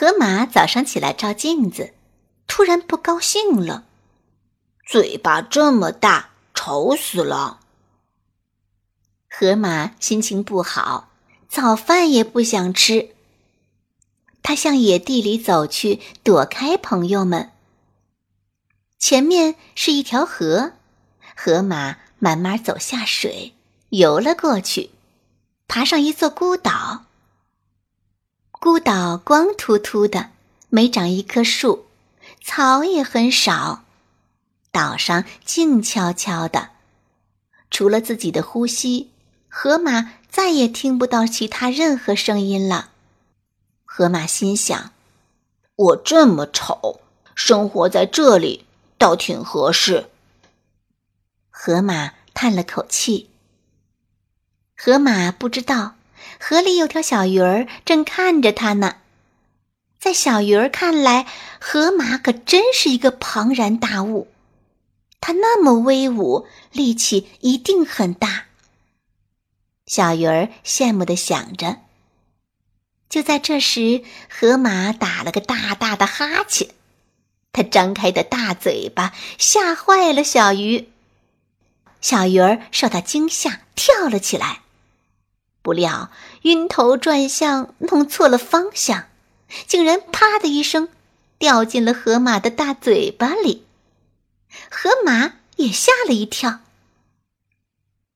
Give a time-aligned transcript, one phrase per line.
[0.00, 1.92] 河马早上起来照镜子，
[2.46, 3.84] 突然不高兴了，
[4.86, 7.60] 嘴巴这么大，丑死了。
[9.28, 11.10] 河马心情不好，
[11.50, 13.10] 早饭也不想吃。
[14.42, 17.52] 他向野地里走去，躲开朋友们。
[18.98, 20.72] 前面是一条河，
[21.36, 23.52] 河马慢慢走下水，
[23.90, 24.88] 游了过去，
[25.68, 27.04] 爬上一座孤岛。
[28.62, 30.32] 孤岛光秃秃的，
[30.68, 31.86] 没长一棵树，
[32.44, 33.84] 草也很少。
[34.70, 36.68] 岛上静悄悄的，
[37.70, 39.10] 除了自己的呼吸，
[39.48, 42.90] 河马再也听不到其他任何声音了。
[43.86, 44.92] 河马心想
[45.74, 47.00] ：“我这么丑，
[47.34, 48.66] 生活在这里
[48.98, 50.10] 倒挺合适。”
[51.48, 53.30] 河马叹了口气。
[54.76, 55.94] 河马不知道。
[56.38, 58.96] 河里有条小鱼儿正看着它呢，
[59.98, 61.26] 在小鱼儿看来，
[61.60, 64.28] 河马可真是一个庞然大物。
[65.20, 68.46] 它那么威武，力气一定很大。
[69.86, 71.78] 小鱼儿羡慕的想着。
[73.08, 76.68] 就在这时，河马打了个大大的哈欠，
[77.52, 80.88] 它张开的大嘴巴吓坏了小鱼。
[82.00, 84.62] 小鱼儿受到惊吓，跳了起来。
[85.62, 86.10] 不料
[86.42, 89.06] 晕头转向，弄错了方向，
[89.66, 90.88] 竟然“啪”的一声
[91.38, 93.66] 掉进了河马的大嘴巴里。
[94.70, 96.60] 河马也吓了一跳。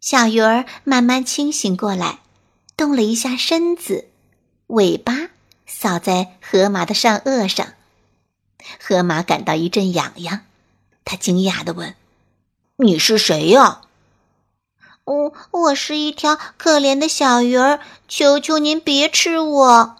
[0.00, 2.20] 小鱼儿慢慢清醒过来，
[2.76, 4.08] 动了一下身子，
[4.68, 5.30] 尾巴
[5.66, 7.74] 扫在河马的上颚上。
[8.80, 10.40] 河马感到一阵痒痒，
[11.04, 11.94] 他惊讶的问
[12.78, 13.82] ：“你是谁呀？”
[15.06, 17.78] 我我是一条可怜的小鱼儿，
[18.08, 19.96] 求求您别吃我！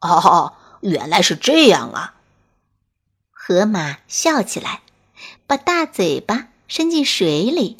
[0.00, 2.14] 哦，原来是这样啊！
[3.30, 4.82] 河马笑起来，
[5.46, 7.78] 把大嘴巴伸进水里，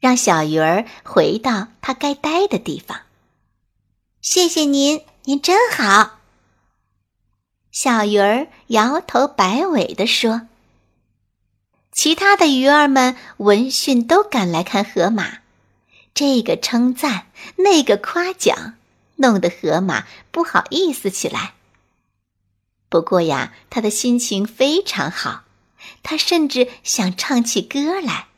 [0.00, 3.00] 让小鱼儿回到它该待的地方。
[4.20, 6.18] 谢谢您，您真好。
[7.72, 10.42] 小鱼儿摇头摆尾地说。
[11.90, 15.38] 其他的鱼儿们闻讯都赶来看河马。
[16.14, 17.26] 这个称赞，
[17.56, 18.74] 那个夸奖，
[19.16, 21.54] 弄得河马不好意思起来。
[22.88, 25.42] 不过呀，他的心情非常好，
[26.04, 28.28] 他甚至想唱起歌来。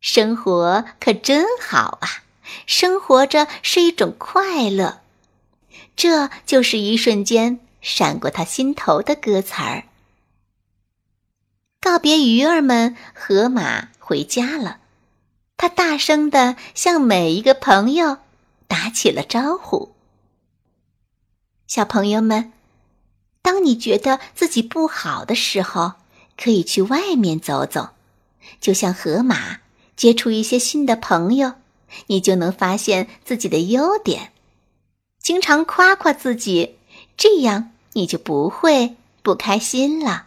[0.00, 2.24] 生活可真好啊！
[2.66, 5.00] 生活着是一种快乐，
[5.96, 9.84] 这就是一瞬间闪过他心头的歌词儿。
[11.80, 14.81] 告别鱼儿们，河马回家了。
[15.56, 18.18] 他大声的向每一个朋友
[18.66, 19.92] 打起了招呼。
[21.66, 22.52] 小朋友们，
[23.40, 25.92] 当你觉得自己不好的时候，
[26.36, 27.90] 可以去外面走走，
[28.60, 29.60] 就像河马，
[29.96, 31.54] 接触一些新的朋友，
[32.08, 34.32] 你就能发现自己的优点。
[35.20, 36.76] 经常夸夸自己，
[37.16, 40.26] 这样你就不会不开心了。